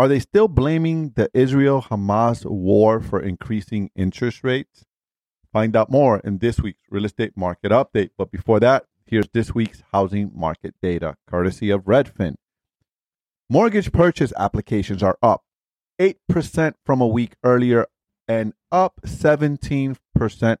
Are 0.00 0.06
they 0.06 0.20
still 0.20 0.46
blaming 0.46 1.10
the 1.16 1.28
Israel 1.34 1.82
Hamas 1.82 2.44
war 2.48 3.00
for 3.00 3.20
increasing 3.20 3.90
interest 3.96 4.44
rates? 4.44 4.84
Find 5.52 5.74
out 5.74 5.90
more 5.90 6.20
in 6.20 6.38
this 6.38 6.60
week's 6.60 6.84
real 6.88 7.04
estate 7.04 7.36
market 7.36 7.72
update. 7.72 8.10
But 8.16 8.30
before 8.30 8.60
that, 8.60 8.84
here's 9.06 9.28
this 9.30 9.56
week's 9.56 9.82
housing 9.90 10.30
market 10.32 10.76
data, 10.80 11.16
courtesy 11.26 11.70
of 11.70 11.82
Redfin. 11.86 12.36
Mortgage 13.50 13.90
purchase 13.90 14.32
applications 14.36 15.02
are 15.02 15.18
up 15.20 15.42
8% 15.98 16.74
from 16.86 17.00
a 17.00 17.06
week 17.06 17.34
earlier 17.42 17.86
and 18.28 18.52
up 18.70 19.00
17% 19.04 19.96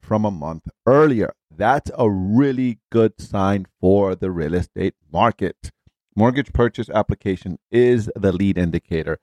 from 0.00 0.24
a 0.24 0.30
month 0.30 0.68
earlier. 0.86 1.34
That's 1.50 1.90
a 1.98 2.08
really 2.08 2.78
good 2.92 3.20
sign 3.20 3.66
for 3.80 4.14
the 4.14 4.30
real 4.30 4.54
estate 4.54 4.94
market. 5.10 5.72
Mortgage 6.16 6.52
purchase 6.52 6.88
application 6.90 7.58
is 7.72 8.08
the 8.14 8.30
lead 8.30 8.56
indicator 8.56 9.18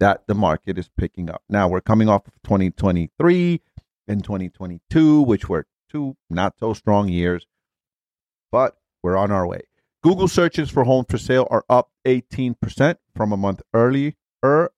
that 0.00 0.26
the 0.26 0.34
market 0.34 0.76
is 0.78 0.90
picking 0.96 1.30
up. 1.30 1.42
Now 1.48 1.68
we're 1.68 1.80
coming 1.80 2.08
off 2.08 2.26
of 2.26 2.34
2023 2.44 3.60
and 4.06 4.22
2022, 4.22 5.22
which 5.22 5.48
were 5.48 5.66
two 5.90 6.16
not 6.30 6.54
so 6.58 6.74
strong 6.74 7.08
years, 7.08 7.46
but 8.50 8.76
we're 9.02 9.16
on 9.16 9.30
our 9.30 9.46
way. 9.46 9.62
Google 10.02 10.28
searches 10.28 10.70
for 10.70 10.84
homes 10.84 11.06
for 11.08 11.18
sale 11.18 11.46
are 11.50 11.64
up 11.68 11.90
18% 12.06 12.96
from 13.14 13.32
a 13.32 13.36
month 13.36 13.62
earlier 13.74 14.12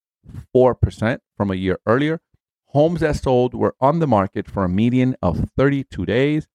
4% 0.53 1.19
from 1.37 1.51
a 1.51 1.55
year 1.55 1.79
earlier. 1.85 2.19
Homes 2.75 2.99
that 2.99 3.15
sold 3.15 3.53
were 3.53 3.73
on 3.79 3.99
the 3.99 4.05
market 4.05 4.51
for 4.51 4.65
a 4.65 4.67
median 4.67 5.15
of 5.21 5.49
32 5.55 6.05
days, 6.05 6.45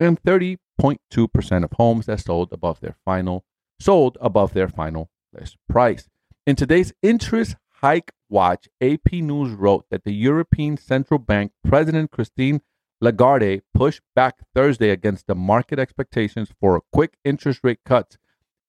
and 0.00 0.18
30.2% 0.22 1.64
of 1.64 1.72
homes 1.72 2.06
that 2.06 2.20
sold 2.20 2.50
above 2.50 2.80
their 2.80 2.96
final 3.04 3.44
sold 3.78 4.16
above 4.18 4.54
their 4.54 4.68
final 4.68 5.10
list 5.34 5.58
price. 5.68 6.08
In 6.46 6.56
today's 6.56 6.94
interest 7.02 7.56
hike 7.82 8.10
watch, 8.30 8.70
AP 8.80 9.12
News 9.12 9.52
wrote 9.52 9.84
that 9.90 10.04
the 10.04 10.14
European 10.14 10.78
Central 10.78 11.18
Bank 11.18 11.52
President 11.62 12.10
Christine 12.10 12.62
Lagarde 13.02 13.60
pushed 13.74 14.00
back 14.14 14.36
Thursday 14.54 14.88
against 14.88 15.26
the 15.26 15.34
market 15.34 15.78
expectations 15.78 16.48
for 16.58 16.80
quick 16.90 17.18
interest 17.22 17.60
rate 17.62 17.80
cuts, 17.84 18.16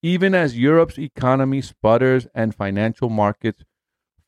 even 0.03 0.35
as 0.35 0.59
Europe's 0.59 0.99
economy 0.99 1.61
sputters 1.61 2.27
and 2.35 2.53
financial 2.53 3.07
markets 3.07 3.63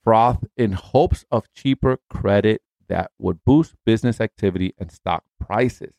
froth 0.02 0.46
in 0.56 0.72
hopes 0.72 1.26
of 1.30 1.52
cheaper 1.54 2.00
credit 2.10 2.62
that 2.90 3.12
would 3.18 3.44
boost 3.46 3.76
business 3.86 4.20
activity 4.20 4.74
and 4.78 4.92
stock 4.92 5.24
prices. 5.40 5.94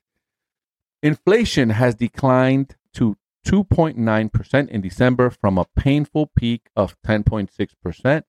Inflation 1.03 1.71
has 1.71 1.95
declined 1.95 2.77
to 2.95 3.17
2.9% 3.47 4.69
in 4.69 4.81
December 4.81 5.31
from 5.31 5.57
a 5.57 5.65
painful 5.77 6.31
peak 6.37 6.69
of 6.77 6.97
10.6% 7.07 8.23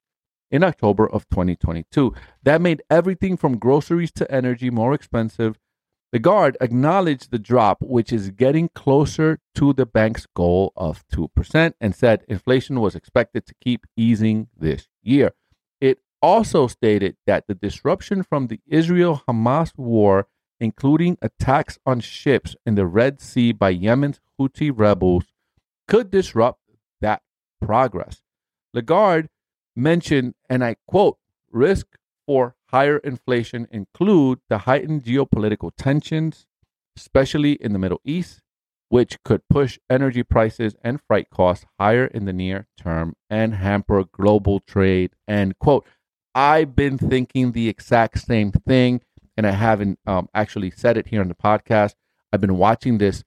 in 0.50 0.64
October 0.64 1.06
of 1.06 1.28
2022. 1.28 2.14
That 2.42 2.60
made 2.60 2.82
everything 2.88 3.36
from 3.36 3.58
groceries 3.58 4.12
to 4.12 4.30
energy 4.30 4.70
more 4.70 4.94
expensive. 4.94 5.58
Lagarde 6.12 6.58
acknowledged 6.60 7.30
the 7.30 7.38
drop, 7.38 7.78
which 7.82 8.12
is 8.12 8.30
getting 8.30 8.68
closer 8.68 9.38
to 9.54 9.72
the 9.72 9.86
bank's 9.86 10.26
goal 10.34 10.72
of 10.76 11.06
2%, 11.08 11.72
and 11.80 11.94
said 11.94 12.24
inflation 12.28 12.80
was 12.80 12.94
expected 12.94 13.46
to 13.46 13.54
keep 13.62 13.86
easing 13.96 14.48
this 14.56 14.88
year. 15.02 15.32
Also 16.22 16.68
stated 16.68 17.16
that 17.26 17.46
the 17.48 17.54
disruption 17.54 18.22
from 18.22 18.46
the 18.46 18.60
Israel 18.66 19.24
Hamas 19.28 19.72
war, 19.76 20.28
including 20.60 21.18
attacks 21.20 21.78
on 21.84 21.98
ships 21.98 22.54
in 22.64 22.76
the 22.76 22.86
Red 22.86 23.20
Sea 23.20 23.50
by 23.50 23.70
Yemen's 23.70 24.20
Houthi 24.38 24.70
rebels, 24.74 25.24
could 25.88 26.10
disrupt 26.10 26.60
that 27.00 27.22
progress. 27.60 28.22
Lagarde 28.72 29.28
mentioned, 29.74 30.34
and 30.48 30.62
I 30.62 30.76
quote, 30.86 31.18
risk 31.50 31.86
for 32.24 32.54
higher 32.66 32.98
inflation 32.98 33.66
include 33.70 34.38
the 34.48 34.58
heightened 34.58 35.04
geopolitical 35.04 35.72
tensions, 35.76 36.46
especially 36.96 37.52
in 37.54 37.72
the 37.72 37.78
Middle 37.78 38.00
East, 38.04 38.42
which 38.88 39.22
could 39.24 39.42
push 39.48 39.78
energy 39.90 40.22
prices 40.22 40.76
and 40.82 41.00
freight 41.06 41.30
costs 41.30 41.66
higher 41.80 42.06
in 42.06 42.26
the 42.26 42.32
near 42.32 42.68
term 42.78 43.14
and 43.28 43.54
hamper 43.54 44.04
global 44.04 44.60
trade. 44.60 45.10
End 45.26 45.58
quote. 45.58 45.86
I've 46.34 46.74
been 46.74 46.98
thinking 46.98 47.52
the 47.52 47.68
exact 47.68 48.20
same 48.20 48.52
thing, 48.52 49.02
and 49.36 49.46
I 49.46 49.52
haven't 49.52 49.98
um, 50.06 50.28
actually 50.34 50.70
said 50.70 50.96
it 50.96 51.08
here 51.08 51.20
on 51.20 51.28
the 51.28 51.34
podcast. 51.34 51.94
I've 52.32 52.40
been 52.40 52.56
watching 52.56 52.98
this 52.98 53.24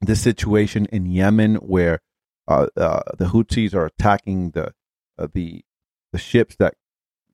this 0.00 0.20
situation 0.20 0.86
in 0.92 1.06
Yemen 1.06 1.56
where 1.56 2.00
uh, 2.46 2.66
uh, 2.76 3.00
the 3.18 3.26
Houthis 3.26 3.74
are 3.74 3.86
attacking 3.86 4.50
the 4.50 4.72
uh, 5.18 5.26
the 5.32 5.64
the 6.12 6.18
ships 6.18 6.56
that 6.56 6.74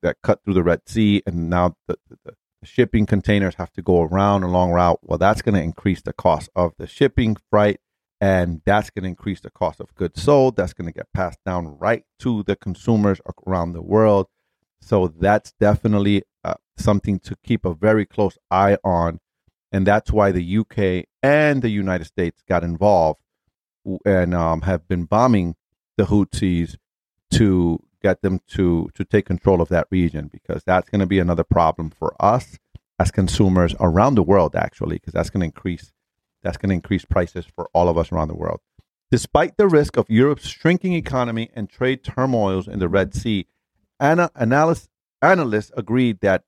that 0.01 0.17
cut 0.23 0.43
through 0.43 0.55
the 0.55 0.63
Red 0.63 0.81
Sea, 0.87 1.21
and 1.25 1.49
now 1.49 1.75
the, 1.87 1.97
the, 2.09 2.17
the 2.25 2.33
shipping 2.65 3.05
containers 3.05 3.55
have 3.55 3.71
to 3.73 3.81
go 3.81 4.01
around 4.01 4.43
a 4.43 4.47
long 4.47 4.71
route. 4.71 4.99
Well, 5.01 5.17
that's 5.17 5.41
going 5.41 5.55
to 5.55 5.61
increase 5.61 6.01
the 6.01 6.13
cost 6.13 6.49
of 6.55 6.73
the 6.77 6.87
shipping 6.87 7.37
freight, 7.49 7.79
and 8.19 8.61
that's 8.65 8.89
going 8.89 9.03
to 9.03 9.09
increase 9.09 9.41
the 9.41 9.51
cost 9.51 9.79
of 9.79 9.93
goods 9.95 10.21
sold. 10.21 10.55
That's 10.55 10.73
going 10.73 10.87
to 10.87 10.93
get 10.93 11.13
passed 11.13 11.39
down 11.45 11.77
right 11.77 12.03
to 12.19 12.43
the 12.43 12.55
consumers 12.55 13.21
around 13.45 13.73
the 13.73 13.81
world. 13.81 14.27
So 14.83 15.07
that's 15.07 15.53
definitely 15.59 16.23
uh, 16.43 16.55
something 16.77 17.19
to 17.19 17.35
keep 17.43 17.65
a 17.65 17.73
very 17.73 18.05
close 18.05 18.37
eye 18.51 18.77
on, 18.83 19.19
and 19.71 19.87
that's 19.87 20.11
why 20.11 20.31
the 20.31 20.57
UK 20.57 21.05
and 21.21 21.61
the 21.61 21.69
United 21.69 22.05
States 22.05 22.43
got 22.47 22.63
involved 22.63 23.21
and 24.05 24.33
um, 24.33 24.61
have 24.61 24.87
been 24.87 25.05
bombing 25.05 25.55
the 25.97 26.05
Houthis 26.05 26.75
to 27.31 27.79
get 28.01 28.21
them 28.21 28.39
to 28.47 28.89
to 28.93 29.05
take 29.05 29.25
control 29.25 29.61
of 29.61 29.69
that 29.69 29.87
region 29.89 30.29
because 30.31 30.63
that's 30.65 30.89
going 30.89 30.99
to 30.99 31.05
be 31.05 31.19
another 31.19 31.43
problem 31.43 31.89
for 31.89 32.13
us 32.19 32.57
as 32.99 33.11
consumers 33.11 33.73
around 33.79 34.15
the 34.15 34.23
world 34.23 34.55
actually 34.55 34.97
because 34.97 35.13
that's 35.13 35.29
going 35.29 35.41
to 35.41 35.45
increase 35.45 35.93
that's 36.43 36.57
going 36.57 36.69
to 36.69 36.75
increase 36.75 37.05
prices 37.05 37.45
for 37.45 37.69
all 37.73 37.87
of 37.87 37.97
us 37.97 38.11
around 38.11 38.27
the 38.27 38.35
world. 38.35 38.59
Despite 39.09 39.57
the 39.57 39.67
risk 39.67 39.95
of 39.95 40.09
Europe's 40.09 40.47
shrinking 40.47 40.93
economy 40.93 41.49
and 41.55 41.69
trade 41.69 42.03
turmoils 42.03 42.67
in 42.67 42.79
the 42.79 42.89
Red 42.89 43.13
Sea 43.13 43.47
ana- 44.03 44.31
analysts, 44.35 44.89
analysts 45.23 45.71
agreed 45.77 46.19
that 46.21 46.43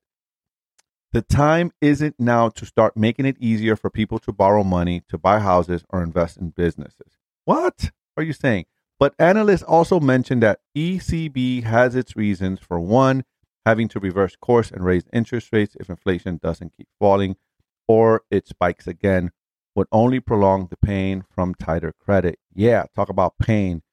The 1.13 1.21
time 1.23 1.71
isn't 1.81 2.19
now 2.19 2.49
to 2.49 2.65
start 2.65 2.97
making 2.97 3.25
it 3.25 3.37
easier 3.39 3.75
for 3.77 3.89
people 3.89 4.19
to 4.19 4.33
borrow 4.33 4.63
money 4.63 5.01
to 5.09 5.17
buy 5.17 5.39
houses 5.39 5.83
or 5.89 6.03
invest 6.03 6.37
in 6.37 6.51
businesses. 6.51 7.17
What 7.45 7.91
are 8.17 8.23
you 8.23 8.33
saying? 8.33 8.65
But 8.99 9.15
analysts 9.19 9.63
also 9.63 9.99
mentioned 9.99 10.43
that 10.43 10.59
ECB 10.75 11.63
has 11.63 11.95
its 11.95 12.15
reasons 12.17 12.59
for 12.59 12.79
one, 12.79 13.23
having 13.65 13.87
to 13.89 13.99
reverse 13.99 14.35
course 14.35 14.71
and 14.71 14.85
raise 14.85 15.05
interest 15.13 15.49
rates 15.53 15.77
if 15.79 15.89
inflation 15.89 16.37
doesn't 16.43 16.75
keep 16.77 16.89
falling 16.99 17.37
or 17.87 18.23
it 18.31 18.47
spikes 18.47 18.87
again 18.87 19.31
would 19.75 19.87
only 19.91 20.19
prolong 20.19 20.67
the 20.67 20.77
pain 20.77 21.23
from 21.29 21.55
tighter 21.55 21.93
credit. 21.99 22.39
Yeah, 22.53 22.85
talk 22.95 23.09
about 23.09 23.37
pain. 23.39 23.83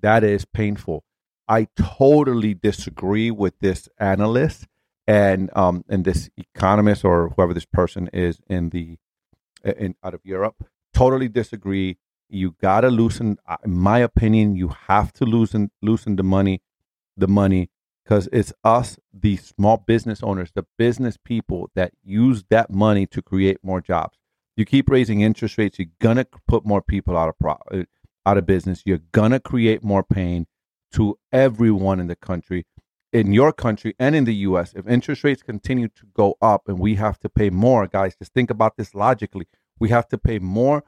That 0.00 0.24
is 0.24 0.44
painful. 0.46 1.04
I 1.50 1.66
totally 1.76 2.54
disagree 2.54 3.32
with 3.32 3.58
this 3.58 3.88
analyst 3.98 4.68
and 5.08 5.50
um 5.56 5.84
and 5.88 6.04
this 6.04 6.30
economist 6.36 7.04
or 7.04 7.30
whoever 7.30 7.52
this 7.52 7.66
person 7.66 8.08
is 8.12 8.40
in 8.48 8.70
the 8.70 8.96
in 9.64 9.96
out 10.04 10.14
of 10.14 10.20
Europe. 10.24 10.64
Totally 10.94 11.28
disagree. 11.28 11.98
You 12.28 12.54
gotta 12.60 12.88
loosen. 12.88 13.38
Uh, 13.48 13.56
in 13.64 13.72
my 13.72 13.98
opinion, 13.98 14.54
you 14.54 14.68
have 14.86 15.12
to 15.14 15.24
loosen 15.24 15.72
loosen 15.82 16.14
the 16.14 16.22
money, 16.22 16.62
the 17.16 17.26
money, 17.26 17.70
because 18.04 18.28
it's 18.32 18.52
us, 18.62 18.96
the 19.12 19.36
small 19.36 19.76
business 19.78 20.22
owners, 20.22 20.52
the 20.54 20.66
business 20.78 21.16
people 21.16 21.68
that 21.74 21.92
use 22.04 22.44
that 22.50 22.70
money 22.70 23.06
to 23.08 23.20
create 23.20 23.58
more 23.64 23.80
jobs. 23.80 24.16
You 24.56 24.64
keep 24.64 24.88
raising 24.88 25.22
interest 25.22 25.58
rates, 25.58 25.80
you're 25.80 25.88
gonna 26.00 26.26
put 26.46 26.64
more 26.64 26.82
people 26.82 27.18
out 27.18 27.28
of 27.28 27.36
pro- 27.40 27.64
uh, 27.72 27.84
out 28.24 28.38
of 28.38 28.46
business. 28.46 28.82
You're 28.86 29.06
gonna 29.10 29.40
create 29.40 29.82
more 29.82 30.04
pain 30.04 30.46
to 30.92 31.18
everyone 31.32 32.00
in 32.00 32.06
the 32.06 32.16
country, 32.16 32.66
in 33.12 33.32
your 33.32 33.52
country 33.52 33.94
and 33.98 34.14
in 34.14 34.24
the 34.24 34.34
U.S. 34.36 34.72
If 34.74 34.86
interest 34.86 35.24
rates 35.24 35.42
continue 35.42 35.88
to 35.88 36.06
go 36.14 36.36
up 36.40 36.68
and 36.68 36.78
we 36.78 36.96
have 36.96 37.18
to 37.20 37.28
pay 37.28 37.50
more, 37.50 37.86
guys, 37.86 38.16
just 38.16 38.32
think 38.32 38.50
about 38.50 38.76
this 38.76 38.94
logically. 38.94 39.46
We 39.78 39.88
have 39.90 40.08
to 40.08 40.18
pay 40.18 40.38
more 40.38 40.84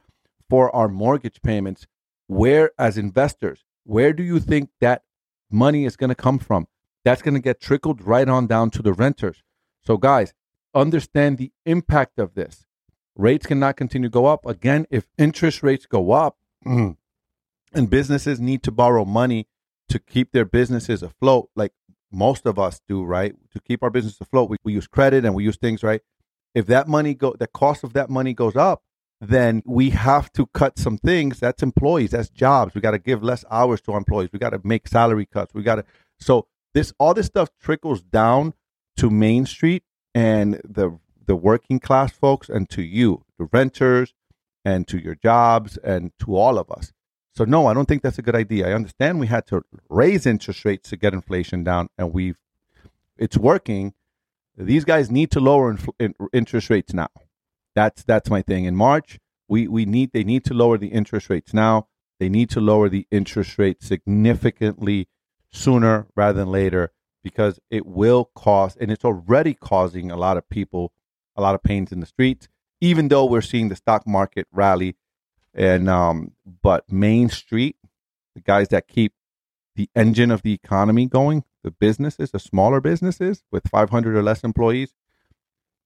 for 0.48 0.74
our 0.74 0.88
mortgage 0.88 1.40
payments. 1.42 1.86
Where, 2.26 2.70
as 2.78 2.96
investors, 2.96 3.64
where 3.84 4.12
do 4.12 4.22
you 4.22 4.38
think 4.38 4.70
that 4.80 5.02
money 5.50 5.84
is 5.84 5.96
going 5.96 6.10
to 6.10 6.14
come 6.14 6.38
from? 6.38 6.68
That's 7.04 7.22
going 7.22 7.34
to 7.34 7.40
get 7.40 7.60
trickled 7.60 8.02
right 8.02 8.28
on 8.28 8.46
down 8.46 8.70
to 8.70 8.82
the 8.82 8.92
renters. 8.92 9.42
So, 9.84 9.96
guys, 9.96 10.34
understand 10.74 11.38
the 11.38 11.52
impact 11.66 12.18
of 12.18 12.34
this. 12.34 12.66
Rates 13.16 13.46
cannot 13.46 13.76
continue 13.76 14.08
to 14.08 14.12
go 14.12 14.26
up. 14.26 14.46
Again, 14.46 14.86
if 14.90 15.08
interest 15.18 15.62
rates 15.62 15.86
go 15.86 16.12
up 16.12 16.36
and 16.64 16.96
businesses 17.74 18.40
need 18.40 18.62
to 18.62 18.70
borrow 18.70 19.04
money 19.04 19.48
to 19.88 19.98
keep 19.98 20.32
their 20.32 20.44
businesses 20.44 21.02
afloat, 21.02 21.50
like 21.56 21.72
most 22.10 22.46
of 22.46 22.58
us 22.58 22.80
do, 22.88 23.02
right? 23.04 23.34
To 23.52 23.60
keep 23.60 23.82
our 23.82 23.90
business 23.90 24.20
afloat, 24.20 24.50
we, 24.50 24.56
we 24.64 24.72
use 24.72 24.86
credit 24.86 25.24
and 25.24 25.34
we 25.34 25.44
use 25.44 25.56
things, 25.56 25.82
right? 25.82 26.00
If 26.54 26.66
that 26.66 26.88
money 26.88 27.14
go, 27.14 27.34
the 27.38 27.46
cost 27.46 27.84
of 27.84 27.92
that 27.94 28.10
money 28.10 28.34
goes 28.34 28.56
up, 28.56 28.82
then 29.20 29.62
we 29.64 29.90
have 29.90 30.32
to 30.32 30.46
cut 30.46 30.78
some 30.78 30.98
things. 30.98 31.40
That's 31.40 31.62
employees, 31.62 32.10
that's 32.10 32.28
jobs. 32.28 32.74
We 32.74 32.80
got 32.80 32.90
to 32.90 32.98
give 32.98 33.22
less 33.22 33.44
hours 33.50 33.80
to 33.82 33.92
our 33.92 33.98
employees. 33.98 34.30
We 34.32 34.38
got 34.38 34.50
to 34.50 34.60
make 34.64 34.88
salary 34.88 35.26
cuts. 35.26 35.54
We 35.54 35.62
got 35.62 35.76
to. 35.76 35.84
So 36.18 36.46
this, 36.74 36.92
all 36.98 37.14
this 37.14 37.26
stuff 37.26 37.50
trickles 37.60 38.02
down 38.02 38.54
to 38.96 39.10
Main 39.10 39.46
Street 39.46 39.84
and 40.14 40.60
the 40.64 40.98
the 41.26 41.36
working 41.36 41.78
class 41.78 42.12
folks, 42.12 42.48
and 42.48 42.68
to 42.70 42.82
you, 42.82 43.24
the 43.38 43.48
renters, 43.52 44.14
and 44.64 44.86
to 44.88 44.98
your 44.98 45.14
jobs, 45.14 45.76
and 45.78 46.12
to 46.20 46.36
all 46.36 46.58
of 46.58 46.70
us. 46.70 46.92
So 47.34 47.44
no, 47.44 47.66
I 47.66 47.74
don't 47.74 47.86
think 47.86 48.02
that's 48.02 48.18
a 48.18 48.22
good 48.22 48.34
idea. 48.34 48.68
I 48.68 48.74
understand 48.74 49.18
we 49.18 49.26
had 49.26 49.46
to 49.46 49.62
raise 49.88 50.26
interest 50.26 50.64
rates 50.64 50.90
to 50.90 50.96
get 50.96 51.14
inflation 51.14 51.64
down, 51.64 51.88
and 51.96 52.12
we've 52.12 52.38
it's 53.16 53.36
working. 53.36 53.94
These 54.56 54.84
guys 54.84 55.10
need 55.10 55.30
to 55.30 55.40
lower 55.40 55.76
in, 55.98 56.14
interest 56.32 56.68
rates 56.68 56.92
now. 56.92 57.08
That's 57.74 58.04
that's 58.04 58.28
my 58.28 58.42
thing. 58.42 58.66
In 58.66 58.76
March, 58.76 59.18
we 59.48 59.66
we 59.66 59.86
need 59.86 60.12
they 60.12 60.24
need 60.24 60.44
to 60.44 60.54
lower 60.54 60.76
the 60.76 60.88
interest 60.88 61.30
rates 61.30 61.54
now. 61.54 61.88
They 62.20 62.28
need 62.28 62.50
to 62.50 62.60
lower 62.60 62.88
the 62.88 63.06
interest 63.10 63.58
rate 63.58 63.82
significantly 63.82 65.08
sooner 65.50 66.06
rather 66.14 66.38
than 66.38 66.50
later 66.50 66.92
because 67.22 67.60
it 67.70 67.86
will 67.86 68.30
cause 68.34 68.76
and 68.76 68.90
it's 68.90 69.04
already 69.04 69.54
causing 69.54 70.10
a 70.10 70.16
lot 70.16 70.36
of 70.36 70.48
people 70.48 70.92
a 71.36 71.42
lot 71.42 71.54
of 71.54 71.62
pains 71.62 71.92
in 71.92 72.00
the 72.00 72.06
streets. 72.06 72.48
Even 72.80 73.08
though 73.08 73.24
we're 73.24 73.40
seeing 73.40 73.68
the 73.68 73.76
stock 73.76 74.06
market 74.06 74.46
rally, 74.52 74.96
and 75.54 75.88
um, 75.88 76.32
but 76.62 76.90
Main 76.90 77.28
Street, 77.28 77.76
the 78.34 78.40
guys 78.40 78.68
that 78.68 78.88
keep 78.88 79.12
the 79.76 79.88
engine 79.94 80.30
of 80.30 80.42
the 80.42 80.52
economy 80.52 81.06
going, 81.06 81.44
the 81.64 81.70
businesses, 81.70 82.30
the 82.30 82.38
smaller 82.38 82.80
businesses 82.80 83.42
with 83.50 83.68
500 83.68 84.16
or 84.16 84.22
less 84.22 84.42
employees, 84.42 84.94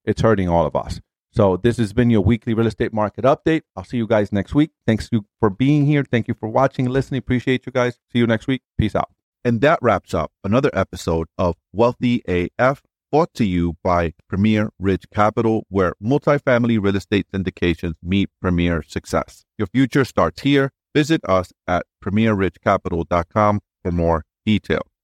it's 0.05 0.23
hurting 0.23 0.49
all 0.49 0.67
of 0.67 0.75
us. 0.77 1.01
So 1.31 1.59
this 1.59 1.77
has 1.77 1.93
been 1.93 2.09
your 2.09 2.23
weekly 2.23 2.55
real 2.55 2.67
estate 2.67 2.95
market 2.95 3.25
update. 3.25 3.63
I'll 3.77 3.85
see 3.85 3.99
you 3.99 4.07
guys 4.07 4.33
next 4.33 4.55
week. 4.55 4.71
Thanks 4.87 5.09
you 5.13 5.27
for 5.39 5.51
being 5.51 5.85
here. 5.85 6.03
Thank 6.03 6.29
you 6.29 6.35
for 6.35 6.49
watching, 6.49 6.87
listening. 6.87 7.19
Appreciate 7.19 7.67
you 7.67 7.73
guys. 7.73 7.99
See 8.11 8.21
you 8.21 8.27
next 8.27 8.47
week. 8.47 8.63
Peace 8.79 8.95
out. 8.95 9.11
And 9.45 9.61
that 9.61 9.79
wraps 9.83 10.15
up 10.15 10.33
another 10.43 10.71
episode 10.73 11.29
of 11.37 11.57
Wealthy 11.73 12.23
AF, 12.27 12.83
brought 13.17 13.33
to 13.33 13.47
you 13.47 13.75
by 13.83 14.13
Premier 14.29 14.69
Ridge 14.79 15.05
Capital, 15.11 15.65
where 15.71 15.95
multifamily 16.05 16.79
real 16.79 16.97
estate 16.97 17.27
syndications 17.33 17.95
meet 18.03 18.29
premier 18.43 18.83
success. 18.83 19.47
Your 19.57 19.69
future 19.69 20.05
starts 20.05 20.43
here. 20.43 20.71
Visit 20.95 21.23
us 21.27 21.51
at 21.67 21.87
premierridgecapital.com 22.05 23.61
for 23.83 23.91
more 23.91 24.27
details. 24.45 24.96